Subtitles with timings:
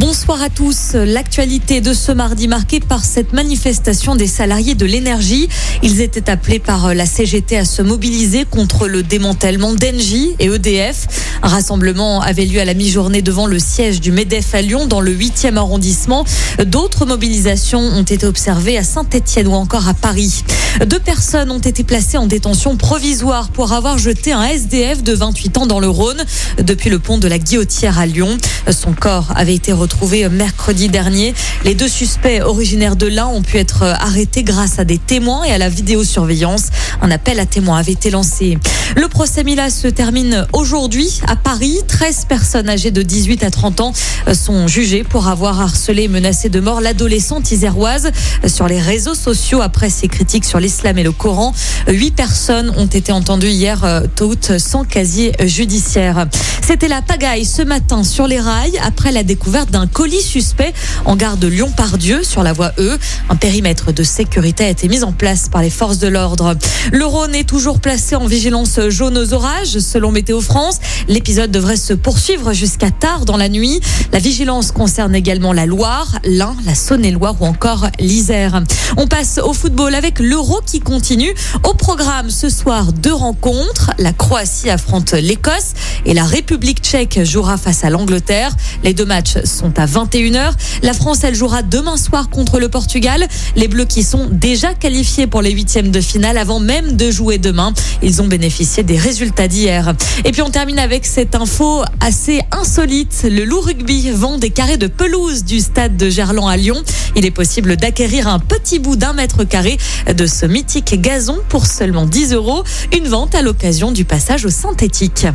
[0.00, 0.94] Bonsoir à tous.
[0.94, 5.48] L'actualité de ce mardi marquée par cette manifestation des salariés de l'énergie.
[5.84, 11.06] Ils étaient appelés par la CGT à se mobiliser contre le démantèlement d'Engie et EDF.
[11.44, 15.00] Un rassemblement avait lieu à la mi-journée devant le siège du MEDEF à Lyon dans
[15.00, 16.24] le 8e arrondissement.
[16.64, 20.42] D'autres mobilisations ont été observées à Saint-Etienne ou encore à Paris.
[20.86, 25.58] Deux personnes ont été placées en détention provisoire pour avoir jeté un SDF de 28
[25.58, 26.24] ans dans le Rhône
[26.58, 28.36] depuis le pont de la Guillotière à Lyon.
[28.70, 31.34] Son corps avait été retrouvé mercredi dernier.
[31.64, 35.52] Les deux suspects originaires de l'Ain ont pu être arrêtés grâce à des témoins et
[35.52, 36.70] à la vidéosurveillance.
[37.02, 38.56] Un appel à témoins avait été lancé.
[38.96, 41.78] Le procès Mila se termine aujourd'hui à Paris.
[41.88, 43.92] 13 personnes âgées de 18 à 30 ans
[44.32, 48.12] sont jugées pour avoir harcelé et menacé de mort l'adolescente iséroise
[48.46, 51.52] sur les réseaux sociaux après ses critiques sur l'islam et le Coran.
[51.88, 56.28] Huit personnes ont été entendues hier, toutes sans casier judiciaire.
[56.62, 60.72] C'était la pagaille ce matin sur les rails après la découverte d'un colis suspect
[61.04, 62.96] en gare de Lyon-Pardieu sur la voie E.
[63.28, 66.56] Un périmètre de sécurité a été mis en place par les forces de l'ordre.
[66.92, 70.78] Le Rhône est toujours placé en vigilance jaune aux orages selon Météo France.
[71.08, 73.80] L'épisode devrait se poursuivre jusqu'à tard dans la nuit.
[74.12, 78.62] La vigilance concerne également la Loire, l'Ain, la Saône-et-Loire ou encore l'Isère.
[78.96, 81.34] On passe au football avec l'Euro qui continue.
[81.62, 83.92] Au programme ce soir, deux rencontres.
[83.98, 85.72] La Croatie affronte l'Écosse
[86.06, 88.54] et la République tchèque jouera face à l'Angleterre.
[88.82, 90.52] Les deux matchs sont à 21h.
[90.82, 93.26] La France, elle jouera demain soir contre le Portugal.
[93.56, 97.38] Les Bleus qui sont déjà qualifiés pour les huitièmes de finale avant même de jouer
[97.38, 97.72] demain.
[98.02, 99.94] Ils ont bénéficié des résultats d'hier.
[100.24, 103.26] Et puis on termine avec cette info assez insolite.
[103.30, 106.82] Le loup rugby vend des carrés de pelouse du stade de Gerland à Lyon.
[107.16, 109.78] Il est possible d'acquérir un petit bout d'un mètre carré
[110.12, 112.64] de ce mythique gazon pour seulement 10 euros.
[112.96, 115.26] Une vente à l'occasion du passage au synthétique.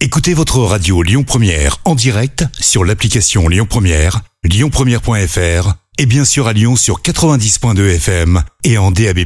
[0.00, 6.46] Écoutez votre radio Lyon Première en direct sur l'application Lyon Première, lyonpremière.fr et bien sûr
[6.46, 9.20] à Lyon sur 90.2 FM et en DAB+.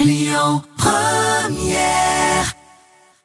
[0.00, 2.13] Lyon Première